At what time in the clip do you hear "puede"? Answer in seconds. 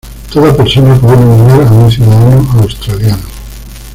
0.99-1.17